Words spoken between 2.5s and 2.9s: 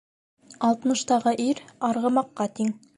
тиң.